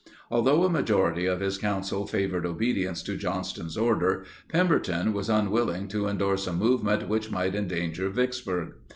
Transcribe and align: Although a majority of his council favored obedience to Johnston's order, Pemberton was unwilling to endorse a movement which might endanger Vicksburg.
Although 0.31 0.63
a 0.63 0.69
majority 0.71 1.27
of 1.27 1.41
his 1.41 1.59
council 1.59 2.07
favored 2.07 2.43
obedience 2.43 3.03
to 3.03 3.15
Johnston's 3.15 3.77
order, 3.77 4.25
Pemberton 4.49 5.13
was 5.13 5.29
unwilling 5.29 5.87
to 5.89 6.07
endorse 6.07 6.47
a 6.47 6.53
movement 6.53 7.07
which 7.07 7.29
might 7.29 7.53
endanger 7.53 8.09
Vicksburg. 8.09 8.73